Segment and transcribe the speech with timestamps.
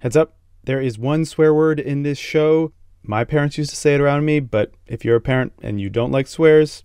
[0.00, 2.72] Heads up, there is one swear word in this show.
[3.02, 5.90] My parents used to say it around me, but if you're a parent and you
[5.90, 6.84] don't like swears,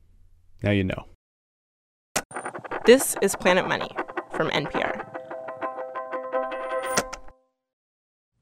[0.64, 1.06] now you know.
[2.86, 3.90] This is Planet Money
[4.32, 5.06] from NPR.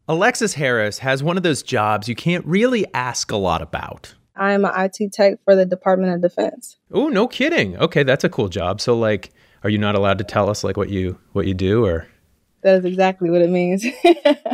[0.07, 4.15] Alexis Harris has one of those jobs you can't really ask a lot about.
[4.38, 6.77] I am an IT tech for the Department of Defense.
[6.93, 7.77] Oh, no kidding.
[7.77, 8.79] Okay, that's a cool job.
[8.79, 9.31] So like
[9.63, 12.07] are you not allowed to tell us like what you what you do or
[12.64, 13.86] That is exactly what it means.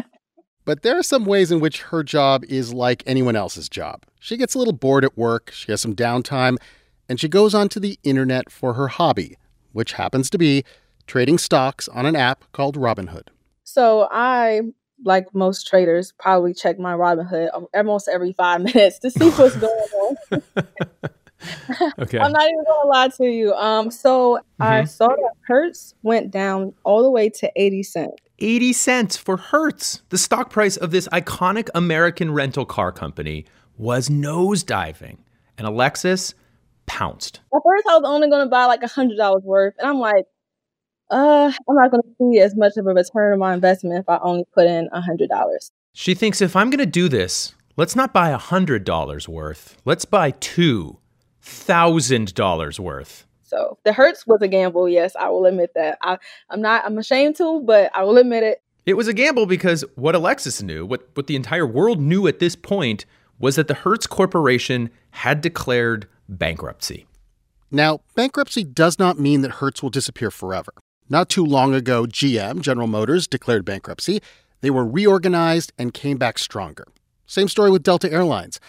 [0.65, 4.03] but there are some ways in which her job is like anyone else's job.
[4.19, 6.57] She gets a little bored at work, she has some downtime,
[7.09, 9.37] and she goes onto the internet for her hobby,
[9.71, 10.63] which happens to be
[11.05, 13.27] trading stocks on an app called Robinhood.
[13.63, 14.61] So I
[15.03, 20.11] like most traders, probably check my Robinhood almost every five minutes to see what's going
[20.31, 20.41] on.
[21.99, 22.19] okay.
[22.19, 23.53] I'm not even gonna lie to you.
[23.53, 24.63] Um, so mm-hmm.
[24.63, 28.15] I saw that Hertz went down all the way to 80 cents.
[28.39, 30.01] 80 cents for Hertz.
[30.09, 33.45] The stock price of this iconic American rental car company
[33.77, 35.17] was nosediving,
[35.57, 36.35] and Alexis
[36.85, 37.41] pounced.
[37.53, 39.99] At first, I was only going to buy like a hundred dollars worth, and I'm
[39.99, 40.25] like,
[41.09, 44.09] uh, I'm not going to see as much of a return on my investment if
[44.09, 45.71] I only put in a hundred dollars.
[45.93, 49.77] She thinks if I'm going to do this, let's not buy a hundred dollars worth.
[49.85, 50.99] Let's buy two
[51.47, 53.25] thousand dollars worth.
[53.43, 54.89] So the Hertz was a gamble.
[54.89, 55.97] Yes, I will admit that.
[56.01, 56.17] I,
[56.49, 56.85] I'm not.
[56.85, 58.61] I'm ashamed to, but I will admit it.
[58.85, 62.39] It was a gamble because what Alexis knew, what what the entire world knew at
[62.39, 63.05] this point,
[63.39, 67.07] was that the Hertz Corporation had declared bankruptcy.
[67.71, 70.73] Now, bankruptcy does not mean that Hertz will disappear forever.
[71.09, 74.21] Not too long ago, GM, General Motors, declared bankruptcy.
[74.61, 76.85] They were reorganized and came back stronger.
[77.25, 78.59] Same story with Delta Airlines.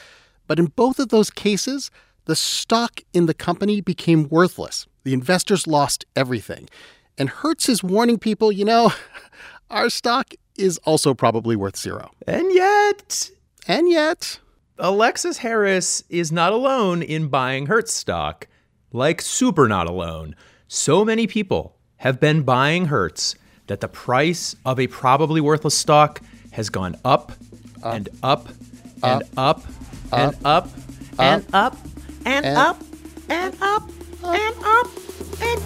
[0.47, 1.91] But in both of those cases,
[2.29, 4.87] the stock in the company became worthless.
[5.03, 6.69] The investors lost everything.
[7.17, 8.93] And Hertz is warning people, you know,
[9.71, 12.11] our stock is also probably worth zero.
[12.27, 13.31] And yet,
[13.67, 14.41] and yet,
[14.79, 18.47] Alexis Harris is not alone in buying Hertz stock.
[18.93, 20.37] Like super not alone.
[20.69, 23.37] So many people have been buying Hertz
[23.69, 27.33] that the price of a probably worthless stock has gone up,
[27.83, 28.49] up and up,
[29.03, 29.65] and up, up
[30.13, 30.71] and up, up
[31.19, 31.88] and up
[32.29, 32.83] and, and up
[33.31, 33.83] and up
[34.23, 34.87] and up
[35.41, 35.63] and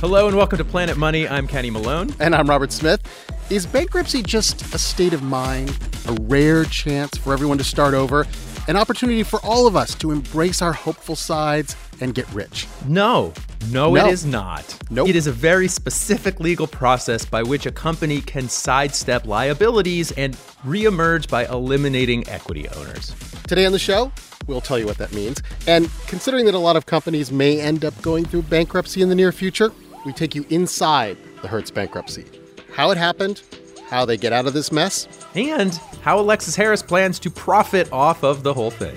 [0.00, 1.26] Hello and welcome to Planet Money.
[1.26, 2.14] I'm Kenny Malone.
[2.20, 3.00] And I'm Robert Smith.
[3.48, 5.76] Is bankruptcy just a state of mind,
[6.08, 8.26] a rare chance for everyone to start over,
[8.68, 12.66] an opportunity for all of us to embrace our hopeful sides and get rich?
[12.86, 13.32] No,
[13.68, 14.76] no, no, it is not.
[14.90, 15.08] Nope.
[15.08, 20.34] It is a very specific legal process by which a company can sidestep liabilities and
[20.64, 23.14] reemerge by eliminating equity owners.
[23.46, 24.10] Today on the show,
[24.46, 25.42] we'll tell you what that means.
[25.66, 29.14] And considering that a lot of companies may end up going through bankruptcy in the
[29.14, 29.72] near future,
[30.04, 32.24] we take you inside the Hertz bankruptcy.
[32.72, 33.42] How it happened,
[33.88, 38.22] how they get out of this mess, and how Alexis Harris plans to profit off
[38.22, 38.96] of the whole thing.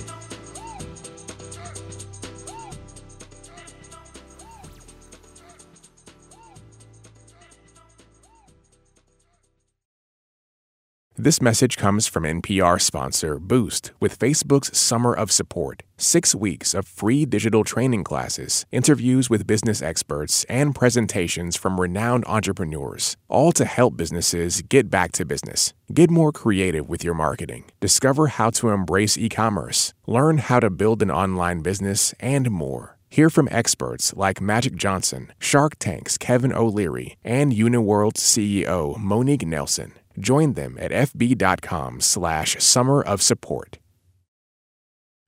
[11.23, 15.81] This message comes from NPR sponsor Boost with Facebook's Summer of Support.
[15.95, 22.25] Six weeks of free digital training classes, interviews with business experts, and presentations from renowned
[22.28, 25.73] entrepreneurs, all to help businesses get back to business.
[25.94, 27.72] Get more creative with your marketing.
[27.79, 29.94] Discover how to embrace e commerce.
[30.05, 32.97] Learn how to build an online business and more.
[33.09, 39.94] Hear from experts like Magic Johnson, Shark Tank's Kevin O'Leary, and Uniworld's CEO Monique Nelson.
[40.18, 43.79] Join them at fb.com slash summer of support.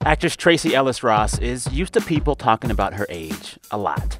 [0.03, 4.19] Actress Tracee Ellis Ross is used to people talking about her age a lot.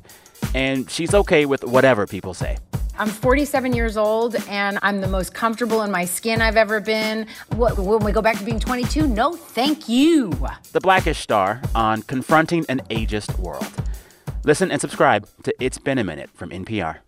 [0.55, 2.57] And she's okay with whatever people say.
[2.97, 7.27] I'm 47 years old and I'm the most comfortable in my skin I've ever been.
[7.49, 10.31] What, when we go back to being 22, no thank you.
[10.71, 13.67] The Blackish Star on confronting an ageist world.
[14.45, 16.99] Listen and subscribe to It's Been a Minute from NPR.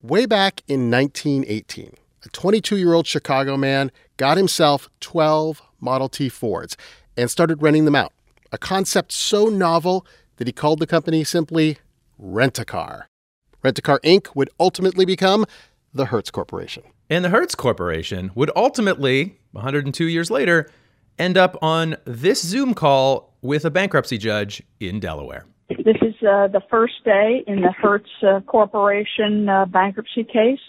[0.00, 1.92] Way back in 1918,
[2.24, 6.76] a 22 year old Chicago man got himself 12 Model T Fords
[7.16, 8.12] and started renting them out.
[8.52, 10.06] A concept so novel
[10.36, 11.78] that he called the company simply
[12.18, 13.08] Rent a Car.
[13.62, 14.34] Rent a Car Inc.
[14.34, 15.44] would ultimately become
[15.92, 16.84] the Hertz Corporation.
[17.10, 20.70] And the Hertz Corporation would ultimately, 102 years later,
[21.18, 25.46] end up on this Zoom call with a bankruptcy judge in Delaware.
[25.68, 30.60] This is uh, the first day in the Hertz uh, Corporation uh, bankruptcy case.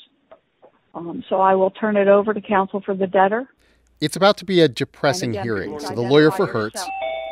[1.00, 3.48] Um, so I will turn it over to counsel for the debtor.
[4.02, 6.82] It's about to be a depressing hearing, so the lawyer for Hertz,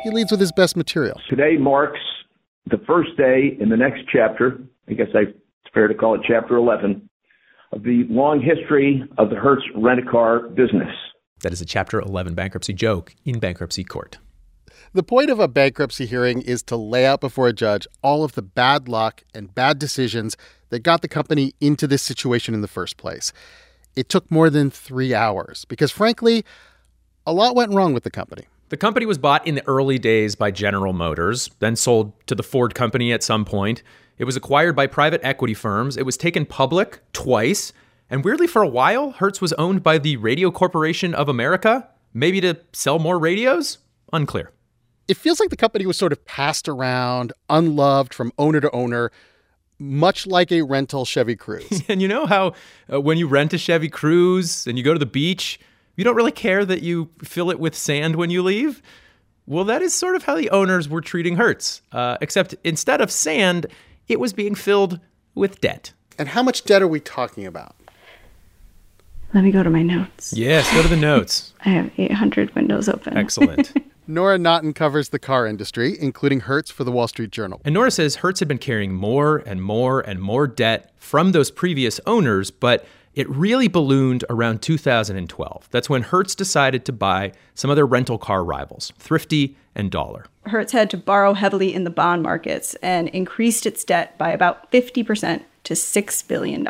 [0.02, 1.18] he leads with his best material.
[1.28, 2.00] Today marks
[2.70, 4.58] the first day in the next chapter.
[4.88, 7.08] I guess I it's fair to call it Chapter 11,
[7.72, 10.94] of the long history of the Hertz rent a car business.
[11.42, 14.18] That is a Chapter 11 bankruptcy joke in bankruptcy court.
[14.94, 18.32] The point of a bankruptcy hearing is to lay out before a judge all of
[18.32, 20.36] the bad luck and bad decisions
[20.70, 23.32] that got the company into this situation in the first place.
[23.94, 26.44] It took more than three hours because, frankly,
[27.26, 28.44] a lot went wrong with the company.
[28.70, 32.42] The company was bought in the early days by General Motors, then sold to the
[32.42, 33.82] Ford Company at some point.
[34.18, 35.96] It was acquired by private equity firms.
[35.96, 37.72] It was taken public twice.
[38.10, 42.40] And weirdly, for a while, Hertz was owned by the Radio Corporation of America, maybe
[42.40, 43.78] to sell more radios?
[44.12, 44.52] Unclear.
[45.08, 49.10] It feels like the company was sort of passed around, unloved from owner to owner,
[49.78, 51.84] much like a rental Chevy Cruze.
[51.88, 52.52] and you know how
[52.92, 55.58] uh, when you rent a Chevy Cruze and you go to the beach,
[55.96, 58.82] you don't really care that you fill it with sand when you leave?
[59.46, 63.10] Well, that is sort of how the owners were treating Hertz, uh, except instead of
[63.10, 63.66] sand,
[64.06, 65.00] it was being filled
[65.34, 65.92] with debt.
[66.18, 67.74] And how much debt are we talking about?
[69.32, 70.32] Let me go to my notes.
[70.34, 71.54] Yes, go to the notes.
[71.64, 73.16] I have 800 windows open.
[73.16, 73.72] Excellent.
[74.10, 77.60] Nora Naughton covers the car industry, including Hertz for the Wall Street Journal.
[77.62, 81.50] And Nora says Hertz had been carrying more and more and more debt from those
[81.50, 85.68] previous owners, but it really ballooned around 2012.
[85.70, 90.24] That's when Hertz decided to buy some other rental car rivals, Thrifty and Dollar.
[90.46, 94.72] Hertz had to borrow heavily in the bond markets and increased its debt by about
[94.72, 96.66] 50% to $6 billion.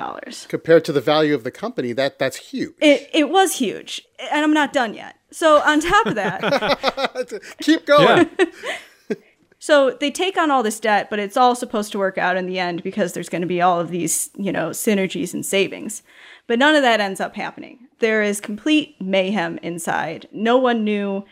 [0.49, 2.75] Compared to the value of the company, that, that's huge.
[2.81, 4.03] It, it was huge,
[4.33, 5.18] and I'm not done yet.
[5.31, 8.31] So, on top of that, keep going.
[8.39, 9.17] Yeah.
[9.59, 12.47] so, they take on all this debt, but it's all supposed to work out in
[12.47, 16.03] the end because there's going to be all of these, you know, synergies and savings.
[16.47, 17.89] But none of that ends up happening.
[17.99, 20.29] There is complete mayhem inside.
[20.33, 21.25] No one knew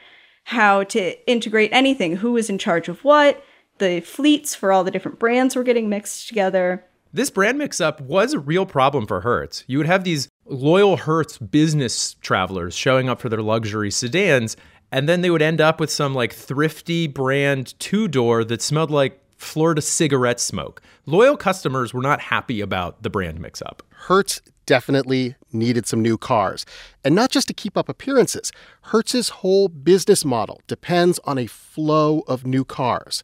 [0.44, 3.42] how to integrate anything, who was in charge of what.
[3.78, 6.84] The fleets for all the different brands were getting mixed together.
[7.12, 9.64] This brand mix up was a real problem for Hertz.
[9.66, 14.56] You would have these loyal Hertz business travelers showing up for their luxury sedans,
[14.92, 18.90] and then they would end up with some like thrifty brand two door that smelled
[18.90, 20.80] like Florida cigarette smoke.
[21.04, 23.82] Loyal customers were not happy about the brand mix up.
[23.90, 26.66] Hertz definitely needed some new cars.
[27.04, 28.50] And not just to keep up appearances,
[28.82, 33.22] Hertz's whole business model depends on a flow of new cars.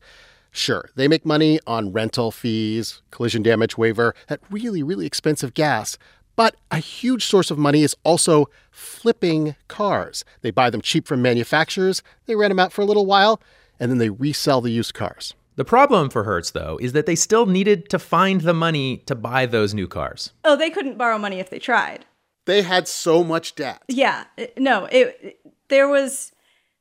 [0.52, 5.96] Sure, they make money on rental fees, collision damage waiver, that really, really expensive gas.
[6.42, 10.24] But a huge source of money is also flipping cars.
[10.40, 13.40] They buy them cheap from manufacturers, they rent them out for a little while,
[13.78, 15.34] and then they resell the used cars.
[15.54, 19.14] The problem for Hertz, though, is that they still needed to find the money to
[19.14, 20.32] buy those new cars.
[20.44, 22.06] Oh, they couldn't borrow money if they tried.
[22.46, 23.80] They had so much debt.
[23.86, 24.24] Yeah,
[24.58, 26.32] no, it, there was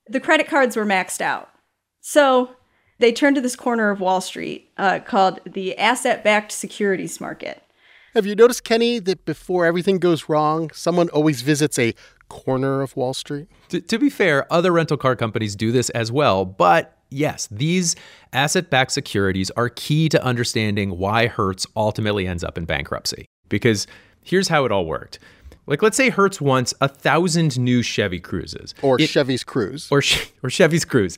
[0.08, 1.50] the credit cards were maxed out.
[2.00, 2.50] So
[2.98, 7.61] they turned to this corner of Wall Street uh, called the asset backed securities market.
[8.14, 11.94] Have you noticed, Kenny, that before everything goes wrong, someone always visits a
[12.28, 13.48] corner of Wall Street?
[13.70, 16.44] To, to be fair, other rental car companies do this as well.
[16.44, 17.96] But yes, these
[18.34, 23.24] asset backed securities are key to understanding why Hertz ultimately ends up in bankruptcy.
[23.48, 23.86] Because
[24.22, 25.18] here's how it all worked.
[25.66, 29.90] Like, let's say Hertz wants a thousand new Chevy Cruises, Or it, Chevy's Cruze.
[29.90, 30.02] Or,
[30.42, 31.16] or Chevy's Cruze.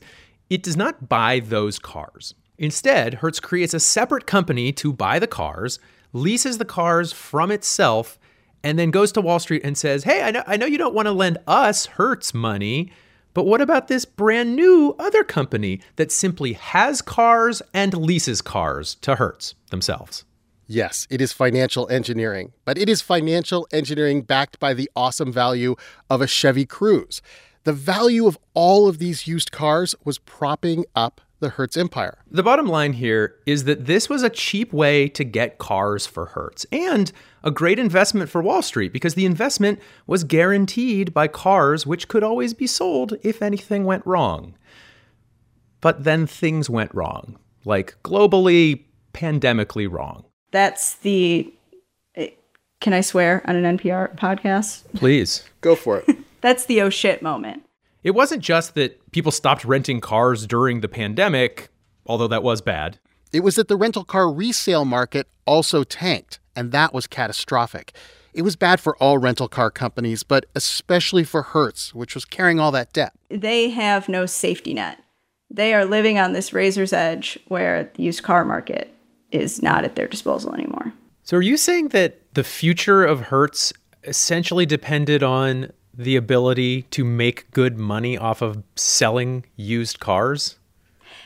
[0.49, 2.35] It does not buy those cars.
[2.57, 5.77] Instead, Hertz creates a separate company to buy the cars,
[6.15, 8.17] leases the cars from itself,
[8.63, 10.95] and then goes to Wall Street and says, Hey, I know, I know you don't
[10.95, 12.91] want to lend us Hertz money,
[13.33, 18.95] but what about this brand new other company that simply has cars and leases cars
[19.01, 20.23] to Hertz themselves?
[20.67, 25.75] Yes, it is financial engineering, but it is financial engineering backed by the awesome value
[26.09, 27.21] of a Chevy Cruze.
[27.65, 32.17] The value of all of these used cars was propping up the Hertz empire.
[32.31, 36.25] The bottom line here is that this was a cheap way to get cars for
[36.25, 37.11] Hertz and
[37.43, 42.23] a great investment for Wall Street because the investment was guaranteed by cars which could
[42.23, 44.55] always be sold if anything went wrong.
[45.81, 50.25] But then things went wrong, like globally, pandemically wrong.
[50.49, 51.53] That's the.
[52.81, 54.83] Can I swear on an NPR podcast?
[54.95, 55.47] Please.
[55.61, 56.17] Go for it.
[56.41, 57.63] That's the oh shit moment.
[58.05, 61.69] It wasn't just that people stopped renting cars during the pandemic,
[62.05, 62.99] although that was bad.
[63.33, 67.93] It was that the rental car resale market also tanked, and that was catastrophic.
[68.31, 72.59] It was bad for all rental car companies, but especially for Hertz, which was carrying
[72.59, 73.13] all that debt.
[73.29, 74.99] They have no safety net.
[75.49, 78.93] They are living on this razor's edge where the used car market
[79.31, 80.93] is not at their disposal anymore.
[81.23, 87.03] So, are you saying that the future of Hertz essentially depended on the ability to
[87.03, 90.57] make good money off of selling used cars?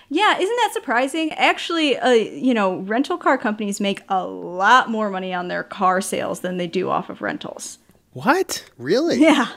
[0.10, 1.32] Yeah, isn't that surprising?
[1.34, 6.02] Actually, uh, you know, rental car companies make a lot more money on their car
[6.02, 7.78] sales than they do off of rentals.
[8.14, 8.66] What?
[8.78, 9.20] Really?
[9.22, 9.48] Yeah.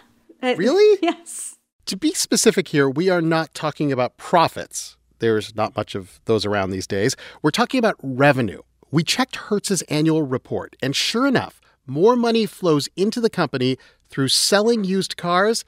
[0.43, 0.99] Uh, Really?
[1.03, 1.57] Yes.
[1.87, 4.97] To be specific here, we are not talking about profits.
[5.19, 7.17] There's not much of those around these days.
[7.43, 8.63] We're talking about revenue.
[8.91, 13.79] We checked Hertz's annual report, and sure enough, more money flows into the company
[14.13, 15.65] through selling used cars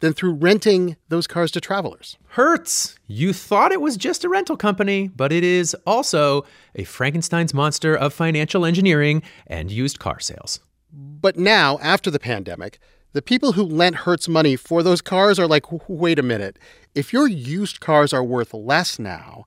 [0.00, 2.16] than through renting those cars to travelers.
[2.28, 2.96] Hertz!
[3.08, 6.44] You thought it was just a rental company, but it is also
[6.76, 10.60] a Frankenstein's monster of financial engineering and used car sales.
[10.92, 12.78] But now, after the pandemic,
[13.12, 16.58] the people who lent Hertz money for those cars are like, wait a minute.
[16.94, 19.46] If your used cars are worth less now,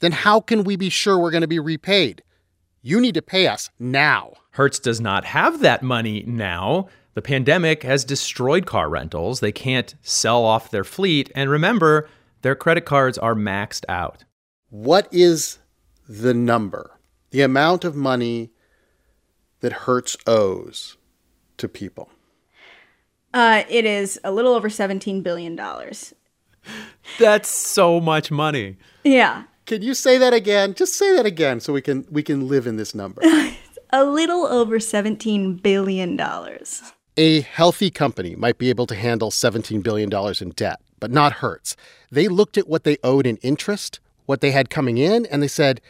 [0.00, 2.22] then how can we be sure we're going to be repaid?
[2.82, 4.34] You need to pay us now.
[4.50, 6.88] Hertz does not have that money now.
[7.16, 9.40] The pandemic has destroyed car rentals.
[9.40, 11.32] They can't sell off their fleet.
[11.34, 12.10] And remember,
[12.42, 14.24] their credit cards are maxed out.
[14.68, 15.56] What is
[16.06, 18.50] the number, the amount of money
[19.60, 20.98] that Hertz owes
[21.56, 22.10] to people?
[23.32, 25.58] Uh, it is a little over $17 billion.
[27.18, 28.76] That's so much money.
[29.04, 29.44] Yeah.
[29.64, 30.74] Can you say that again?
[30.74, 33.22] Just say that again so we can we can live in this number.
[33.90, 36.20] a little over $17 billion.
[37.18, 41.74] A healthy company might be able to handle $17 billion in debt, but not Hertz.
[42.10, 45.48] They looked at what they owed in interest, what they had coming in, and they
[45.48, 45.80] said,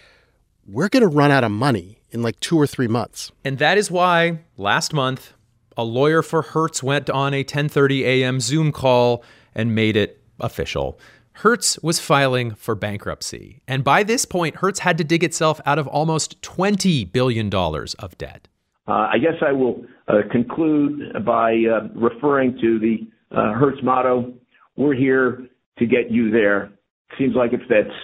[0.68, 3.32] we're going to run out of money in like two or three months.
[3.44, 5.32] And that is why last month,
[5.76, 8.40] a lawyer for Hertz went on a 10:30 a.m.
[8.40, 9.22] Zoom call
[9.54, 10.98] and made it official.
[11.32, 15.78] Hertz was filing for bankruptcy, and by this point, Hertz had to dig itself out
[15.78, 18.48] of almost $20 billion of debt.
[18.88, 22.98] Uh, I guess I will uh, conclude by uh, referring to the
[23.36, 24.32] uh, Hertz motto:
[24.76, 25.46] "We're here
[25.78, 26.70] to get you there."
[27.18, 27.94] Seems like it fits.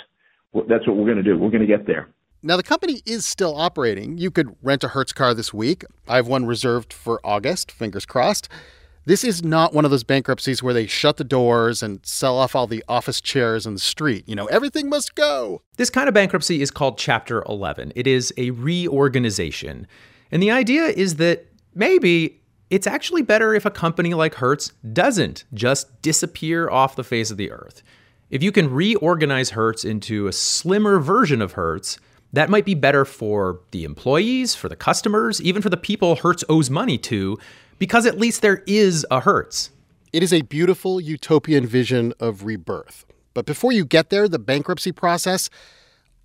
[0.68, 1.38] That's what we're going to do.
[1.38, 2.08] We're going to get there.
[2.44, 4.18] Now, the company is still operating.
[4.18, 5.84] You could rent a Hertz car this week.
[6.08, 8.48] I have one reserved for August, fingers crossed.
[9.04, 12.54] This is not one of those bankruptcies where they shut the doors and sell off
[12.54, 14.28] all the office chairs in the street.
[14.28, 15.62] You know, everything must go.
[15.76, 17.92] This kind of bankruptcy is called Chapter 11.
[17.96, 19.86] It is a reorganization.
[20.32, 25.44] And the idea is that maybe it's actually better if a company like Hertz doesn't
[25.52, 27.82] just disappear off the face of the earth.
[28.30, 31.98] If you can reorganize Hertz into a slimmer version of Hertz,
[32.32, 36.42] that might be better for the employees, for the customers, even for the people Hertz
[36.48, 37.38] owes money to,
[37.78, 39.70] because at least there is a Hertz.
[40.14, 43.04] It is a beautiful utopian vision of rebirth.
[43.34, 45.50] But before you get there, the bankruptcy process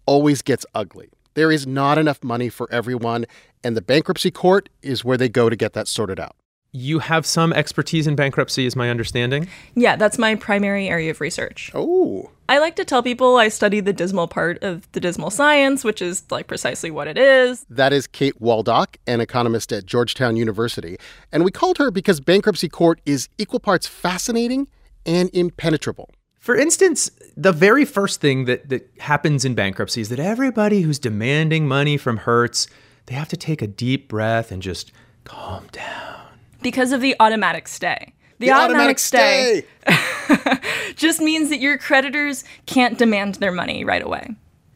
[0.06, 1.10] always gets ugly.
[1.38, 3.28] There is not enough money for everyone,
[3.64, 6.36] and the bankruptcy court is where they go to get that sorted out.
[6.72, 9.48] You have some expertise in bankruptcy, is my understanding.
[9.76, 11.70] Yeah, that's my primary area of research.
[11.76, 12.32] Oh.
[12.50, 16.02] I like to tell people I study the dismal part of the dismal science, which
[16.02, 17.68] is like precisely what it is.
[17.70, 20.98] That is Kate Waldock, an economist at Georgetown University.
[21.32, 24.70] And we called her because bankruptcy court is equal parts fascinating
[25.06, 26.10] and impenetrable.
[26.48, 30.98] For instance, the very first thing that, that happens in bankruptcy is that everybody who's
[30.98, 32.68] demanding money from Hertz,
[33.08, 34.94] they have to take a deep breath and just
[35.26, 36.22] calm down.
[36.62, 38.14] Because of the automatic stay.
[38.40, 40.60] The, the automatic, automatic, stay, stay.
[40.96, 44.34] just means that your creditors can't demand their money right away.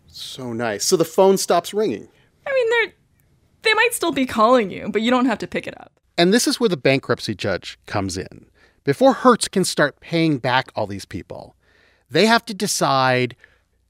[0.08, 0.84] So nice.
[0.84, 2.06] So the phone stops ringing.
[2.46, 2.94] I mean, they're
[3.62, 5.94] they might still be calling you, but you don't have to pick it up.
[6.18, 8.48] And this is where the bankruptcy judge comes in.
[8.84, 11.56] Before Hertz can start paying back all these people,
[12.12, 13.36] they have to decide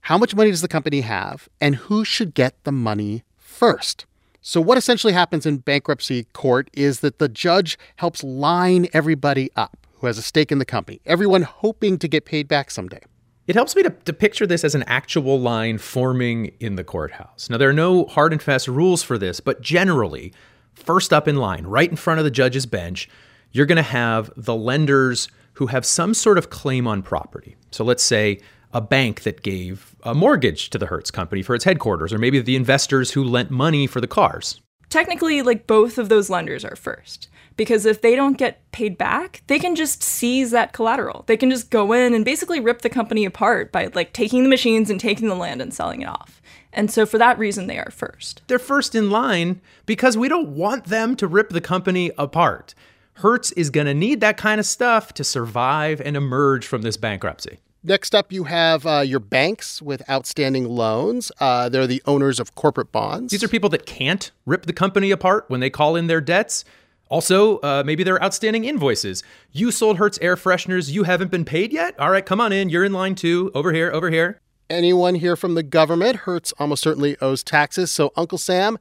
[0.02, 4.06] how much money does the company have and who should get the money first.
[4.40, 9.86] So, what essentially happens in bankruptcy court is that the judge helps line everybody up
[9.98, 13.00] who has a stake in the company, everyone hoping to get paid back someday.
[13.46, 17.48] It helps me to, to picture this as an actual line forming in the courthouse.
[17.50, 20.32] Now, there are no hard and fast rules for this, but generally,
[20.74, 23.08] first up in line, right in front of the judge's bench,
[23.52, 27.56] you're going to have the lenders who have some sort of claim on property.
[27.70, 28.40] So, let's say
[28.72, 32.40] a bank that gave a mortgage to the Hertz company for its headquarters, or maybe
[32.40, 34.60] the investors who lent money for the cars.
[34.88, 37.28] Technically, like both of those lenders are first.
[37.56, 41.24] Because if they don't get paid back, they can just seize that collateral.
[41.26, 44.48] They can just go in and basically rip the company apart by like taking the
[44.48, 46.40] machines and taking the land and selling it off.
[46.72, 48.42] And so for that reason, they are first.
[48.46, 52.74] They're first in line because we don't want them to rip the company apart.
[53.14, 56.96] Hertz is going to need that kind of stuff to survive and emerge from this
[56.96, 57.58] bankruptcy.
[57.84, 61.32] Next up, you have uh, your banks with outstanding loans.
[61.40, 63.32] Uh, they're the owners of corporate bonds.
[63.32, 66.64] These are people that can't rip the company apart when they call in their debts.
[67.08, 69.22] Also, uh, maybe there are outstanding invoices.
[69.50, 70.90] You sold Hertz air fresheners.
[70.90, 71.98] You haven't been paid yet?
[71.98, 72.68] All right, come on in.
[72.68, 73.50] You're in line too.
[73.54, 74.38] Over here, over here.
[74.70, 77.90] anyone here from the government, Hertz almost certainly owes taxes.
[77.90, 78.78] So, Uncle Sam,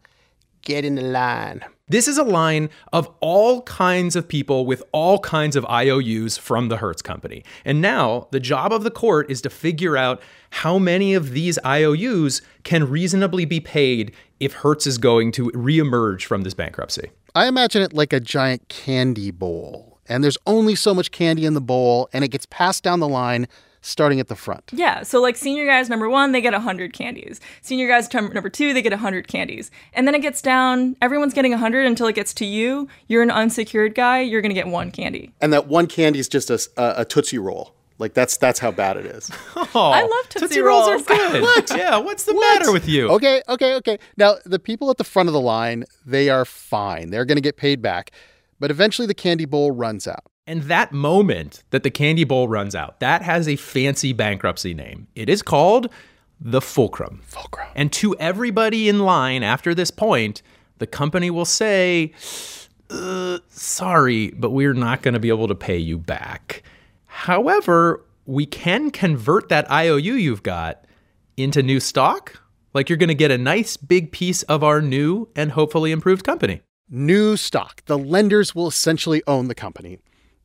[0.61, 1.65] get in the line.
[1.91, 6.69] This is a line of all kinds of people with all kinds of IOUs from
[6.69, 7.43] the Hertz company.
[7.65, 10.21] And now the job of the court is to figure out
[10.51, 16.23] how many of these IOUs can reasonably be paid if Hertz is going to reemerge
[16.23, 17.11] from this bankruptcy.
[17.35, 21.55] I imagine it like a giant candy bowl, and there's only so much candy in
[21.55, 23.49] the bowl, and it gets passed down the line
[23.81, 24.71] starting at the front.
[24.73, 27.39] Yeah, so like senior guys number one, they get 100 candies.
[27.61, 29.71] Senior guys t- number two, they get 100 candies.
[29.93, 32.87] And then it gets down, everyone's getting 100 until it gets to you.
[33.07, 35.33] You're an unsecured guy, you're going to get one candy.
[35.41, 37.73] And that one candy is just a, a, a Tootsie Roll.
[37.97, 39.29] Like that's that's how bad it is.
[39.75, 41.01] Oh, I love Tootsie, Tootsie Rolls Rolls.
[41.03, 41.41] are good.
[41.43, 41.71] What?
[41.77, 42.59] Yeah, what's the What?
[42.59, 43.09] matter with you?
[43.11, 43.99] Okay, okay, okay.
[44.17, 47.11] Now the people at the front of the line, they are fine.
[47.11, 48.09] They're going to get paid back,
[48.59, 50.23] but eventually the candy bowl runs out.
[50.51, 55.07] And that moment that the candy bowl runs out, that has a fancy bankruptcy name.
[55.15, 55.87] It is called
[56.41, 57.21] the fulcrum.
[57.23, 57.69] Fulcrum.
[57.73, 60.41] And to everybody in line after this point,
[60.79, 62.11] the company will say,
[62.89, 66.63] uh, sorry, but we're not going to be able to pay you back.
[67.05, 70.83] However, we can convert that IOU you've got
[71.37, 72.41] into new stock.
[72.73, 76.25] Like you're going to get a nice big piece of our new and hopefully improved
[76.25, 76.59] company.
[76.89, 77.85] New stock.
[77.85, 79.99] The lenders will essentially own the company.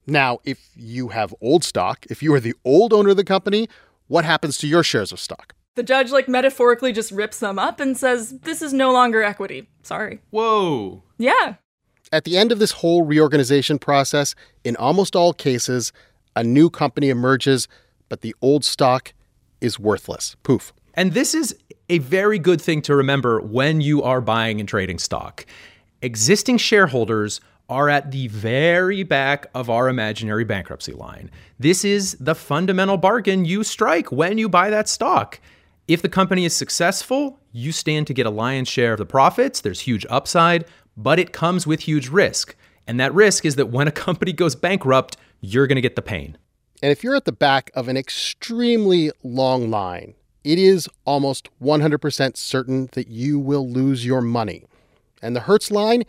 [0.07, 3.69] Now, if you have old stock, if you are the old owner of the company,
[4.07, 5.55] what happens to your shares of stock?
[5.75, 9.69] The judge, like, metaphorically just rips them up and says, This is no longer equity.
[9.83, 10.21] Sorry.
[10.31, 11.03] Whoa.
[11.19, 11.57] Yeah.
[12.13, 14.35] At the end of this whole reorganization process,
[14.65, 15.93] in almost all cases,
[16.37, 17.67] a new company emerges,
[18.09, 19.13] but the old stock
[19.61, 20.37] is worthless.
[20.45, 20.73] Poof.
[20.95, 21.55] And this is
[21.89, 25.45] a very good thing to remember when you are buying and trading stock.
[26.01, 31.31] Existing shareholders are at the very back of our imaginary bankruptcy line.
[31.59, 35.41] This is the fundamental bargain you strike when you buy that stock.
[35.89, 39.61] If the company is successful, you stand to get a lion's share of the profits.
[39.61, 40.65] There's huge upside,
[40.97, 42.57] but it comes with huge risk.
[42.87, 46.03] And that risk is that when a company goes bankrupt, you're going to get the
[46.03, 46.39] pain.
[46.83, 52.37] And if you're at the back of an extremely long line, it is almost 100%
[52.37, 54.65] certain that you will lose your money.
[55.23, 56.05] And the Hertz line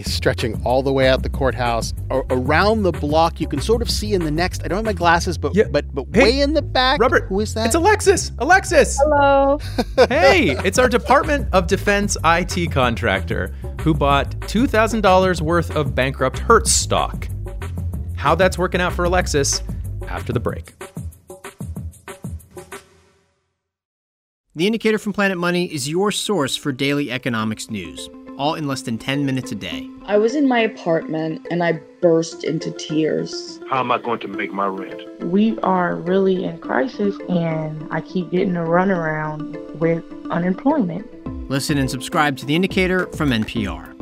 [0.00, 3.40] is stretching all the way out the courthouse A- around the block.
[3.40, 4.62] You can sort of see in the next.
[4.64, 7.00] I don't have my glasses, but but but Hey, way in the back.
[7.00, 7.66] Robert, who is that?
[7.66, 8.32] It's Alexis.
[8.38, 8.98] Alexis.
[9.02, 9.58] Hello.
[10.08, 13.48] hey, it's our Department of Defense IT contractor
[13.80, 17.28] who bought $2,000 worth of bankrupt Hertz stock.
[18.16, 19.62] How that's working out for Alexis
[20.08, 20.74] after the break.
[24.54, 28.80] The Indicator from Planet Money is your source for daily economics news, all in less
[28.80, 29.86] than 10 minutes a day.
[30.06, 33.60] I was in my apartment and I burst into tears.
[33.68, 35.02] How am I going to make my rent?
[35.26, 41.06] We are really in crisis and I keep getting a runaround with unemployment.
[41.50, 43.94] Listen and subscribe to The Indicator from NPR.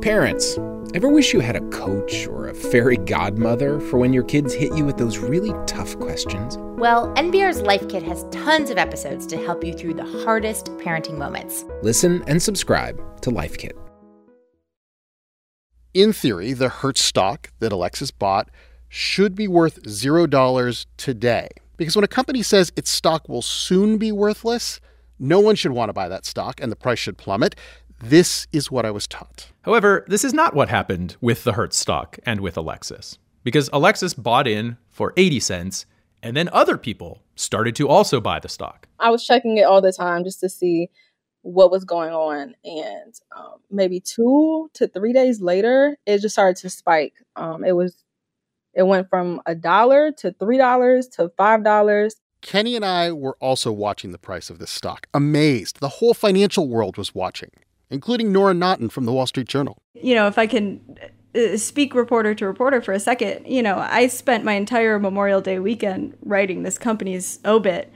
[0.00, 0.56] Parents,
[0.94, 4.74] ever wish you had a coach or a fairy godmother for when your kids hit
[4.74, 6.56] you with those really tough questions?
[6.78, 11.18] Well, NPR's Life Kit has tons of episodes to help you through the hardest parenting
[11.18, 11.64] moments.
[11.82, 13.76] Listen and subscribe to Life Kit.
[15.94, 18.50] In theory, the Hertz stock that Alexis bought
[18.88, 21.48] should be worth $0 today.
[21.76, 24.80] Because when a company says its stock will soon be worthless,
[25.18, 27.56] no one should want to buy that stock and the price should plummet.
[28.00, 29.50] This is what I was taught.
[29.62, 33.18] However, this is not what happened with the Hertz stock and with Alexis.
[33.42, 35.86] Because Alexis bought in for 80 cents,
[36.22, 38.88] and then other people started to also buy the stock.
[38.98, 40.90] I was checking it all the time just to see
[41.42, 42.54] what was going on.
[42.64, 47.14] And um, maybe two to three days later, it just started to spike.
[47.36, 48.04] Um, it was,
[48.74, 52.16] it went from a dollar to three dollars to five dollars.
[52.42, 55.80] Kenny and I were also watching the price of this stock, amazed.
[55.80, 57.50] The whole financial world was watching,
[57.90, 59.78] including Nora Naughton from the Wall Street Journal.
[59.94, 60.80] You know, if I can
[61.34, 65.40] uh, speak reporter to reporter for a second, you know, I spent my entire Memorial
[65.40, 67.92] Day weekend writing this company's obit.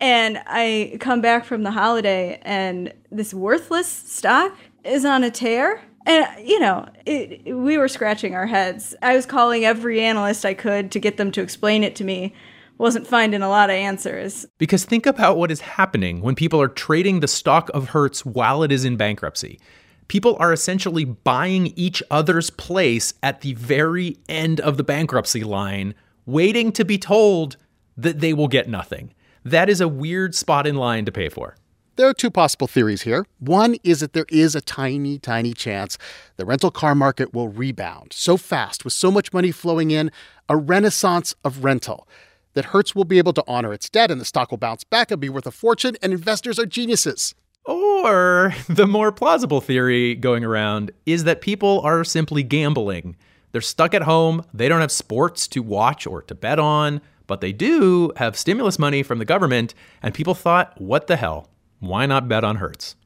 [0.00, 5.80] And I come back from the holiday and this worthless stock is on a tear.
[6.04, 8.96] And, you know, it, we were scratching our heads.
[9.00, 12.34] I was calling every analyst I could to get them to explain it to me.
[12.78, 14.46] Wasn't finding a lot of answers.
[14.58, 18.62] Because think about what is happening when people are trading the stock of Hertz while
[18.62, 19.60] it is in bankruptcy.
[20.08, 25.94] People are essentially buying each other's place at the very end of the bankruptcy line,
[26.26, 27.56] waiting to be told
[27.96, 29.14] that they will get nothing.
[29.44, 31.56] That is a weird spot in line to pay for.
[31.96, 33.26] There are two possible theories here.
[33.38, 35.98] One is that there is a tiny, tiny chance
[36.36, 40.10] the rental car market will rebound so fast with so much money flowing in,
[40.48, 42.08] a renaissance of rental.
[42.54, 45.10] That Hertz will be able to honor its debt and the stock will bounce back
[45.10, 47.34] and be worth a fortune, and investors are geniuses.
[47.64, 53.16] Or the more plausible theory going around is that people are simply gambling.
[53.52, 57.40] They're stuck at home, they don't have sports to watch or to bet on, but
[57.40, 61.48] they do have stimulus money from the government, and people thought, what the hell?
[61.80, 62.96] Why not bet on Hertz?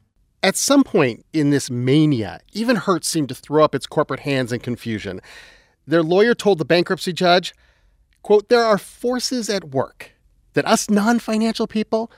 [0.43, 4.53] At some point in this mania, even Hertz seemed to throw up its corporate hands
[4.53, 5.19] in confusion.
[5.85, 7.53] Their lawyer told the bankruptcy judge,
[8.27, 10.11] quote, there are forces at work
[10.51, 12.11] that us non-financial people,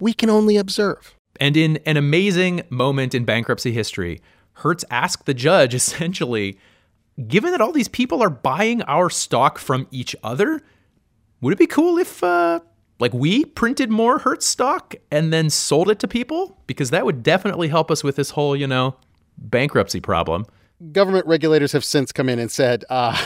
[0.00, 1.14] we can only observe.
[1.38, 4.20] And in an amazing moment in bankruptcy history,
[4.54, 6.58] Hertz asked the judge essentially,
[7.28, 10.60] given that all these people are buying our stock from each other,
[11.40, 12.58] would it be cool if, uh,
[12.98, 16.58] like, we printed more Hertz stock and then sold it to people?
[16.66, 18.96] Because that would definitely help us with this whole, you know,
[19.38, 20.46] bankruptcy problem.
[20.90, 23.16] Government regulators have since come in and said, uh,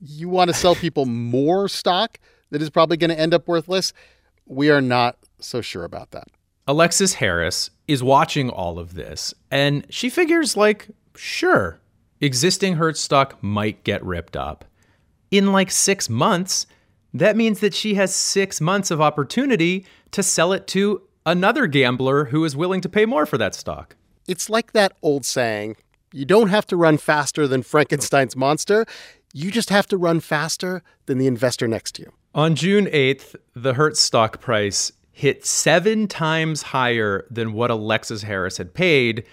[0.00, 2.18] you want to sell people more stock
[2.50, 3.92] that is probably going to end up worthless?
[4.46, 6.28] We are not so sure about that.
[6.68, 11.78] Alexis Harris is watching all of this, and she figures, like, sure,
[12.20, 14.64] existing Hertz stock might get ripped up.
[15.30, 16.66] In like six months,
[17.14, 22.26] that means that she has six months of opportunity to sell it to another gambler
[22.26, 23.96] who is willing to pay more for that stock.
[24.28, 25.76] It's like that old saying
[26.12, 28.86] you don't have to run faster than Frankenstein's monster,
[29.36, 32.12] you just have to run faster than the investor next to you.
[32.34, 38.56] On June 8th, the Hertz stock price hit seven times higher than what Alexis Harris
[38.56, 39.26] had paid,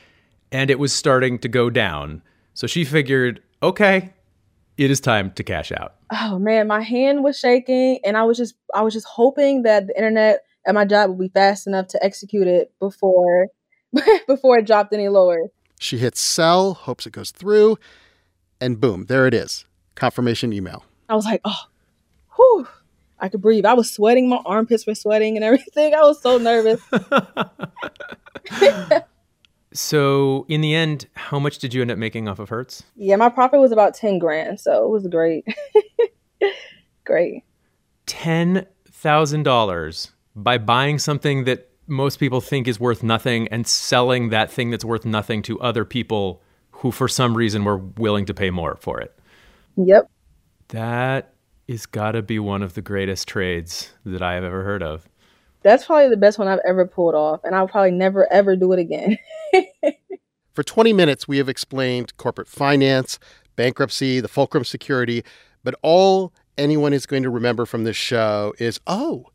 [0.51, 2.21] and it was starting to go down.
[2.53, 4.11] So she figured, okay,
[4.77, 5.95] it is time to cash out.
[6.11, 9.87] Oh man, my hand was shaking and I was just I was just hoping that
[9.87, 13.47] the internet at my job would be fast enough to execute it before
[14.27, 15.43] before it dropped any lower.
[15.79, 17.77] She hits sell, hopes it goes through,
[18.59, 19.65] and boom, there it is.
[19.95, 20.85] Confirmation email.
[21.09, 21.63] I was like, oh,
[22.35, 22.67] whew.
[23.19, 23.65] I could breathe.
[23.65, 24.27] I was sweating.
[24.27, 25.93] My armpits were sweating and everything.
[25.93, 26.81] I was so nervous.
[29.73, 32.83] so, in the end, how much did you end up making off of Hertz?
[32.95, 34.59] Yeah, my profit was about 10 grand.
[34.59, 35.47] So it was great.
[37.05, 37.45] great.
[38.07, 44.69] $10,000 by buying something that most people think is worth nothing and selling that thing
[44.69, 48.77] that's worth nothing to other people who, for some reason, were willing to pay more
[48.81, 49.15] for it.
[49.77, 50.09] Yep.
[50.69, 51.33] That
[51.67, 55.07] is got to be one of the greatest trades that I have ever heard of.
[55.61, 58.73] That's probably the best one I've ever pulled off, and I'll probably never ever do
[58.73, 59.17] it again.
[60.53, 63.17] For 20 minutes, we have explained corporate finance,
[63.55, 65.23] bankruptcy, the fulcrum security,
[65.63, 69.25] but all anyone is going to remember from this show is oh,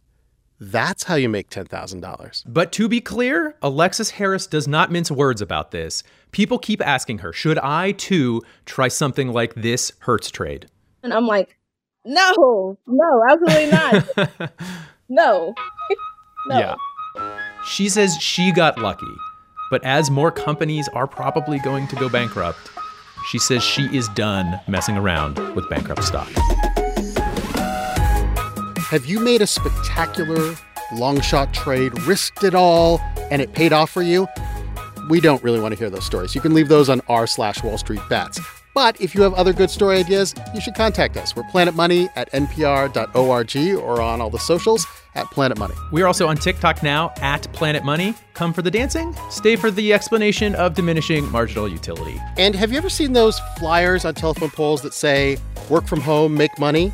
[0.60, 2.42] that's how you make $10,000.
[2.46, 6.02] But to be clear, Alexis Harris does not mince words about this.
[6.32, 10.66] People keep asking her, should I too try something like this Hertz trade?
[11.02, 11.56] And I'm like,
[12.04, 14.52] no, no, absolutely not.
[15.08, 15.54] no.
[16.48, 16.58] no.
[16.58, 16.74] Yeah.
[17.64, 19.06] She says she got lucky,
[19.70, 22.70] but as more companies are probably going to go bankrupt,
[23.28, 26.28] she says she is done messing around with bankrupt stock.
[28.90, 30.56] Have you made a spectacular
[30.94, 34.26] long shot trade, risked it all, and it paid off for you?
[35.10, 36.34] We don't really want to hear those stories.
[36.34, 38.40] You can leave those on r slash Wall Street Bets.
[38.74, 41.36] But if you have other good story ideas, you should contact us.
[41.36, 45.74] We're Planet Money at npr.org or on all the socials at Planet Money.
[45.92, 48.14] We are also on TikTok now at Planet Money.
[48.32, 52.18] Come for the dancing, stay for the explanation of diminishing marginal utility.
[52.38, 55.36] And have you ever seen those flyers on telephone poles that say,
[55.68, 56.90] work from home, make money?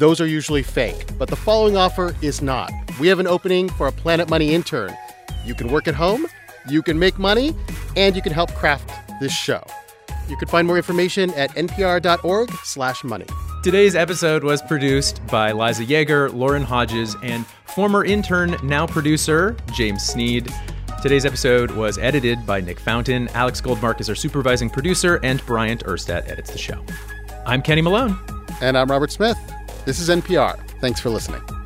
[0.00, 2.72] Those are usually fake, but the following offer is not.
[2.98, 4.96] We have an opening for a Planet Money intern.
[5.44, 6.26] You can work at home,
[6.66, 7.54] you can make money,
[7.96, 9.62] and you can help craft this show.
[10.26, 13.26] You can find more information at npr.org/money.
[13.62, 20.02] Today's episode was produced by Liza Yeager, Lauren Hodges, and former intern, now producer, James
[20.02, 20.50] Sneed.
[21.02, 23.28] Today's episode was edited by Nick Fountain.
[23.34, 26.82] Alex Goldmark is our supervising producer, and Bryant Urstadt edits the show.
[27.44, 28.18] I'm Kenny Malone.
[28.62, 29.38] And I'm Robert Smith.
[29.84, 30.58] This is NPR.
[30.80, 31.59] Thanks for listening.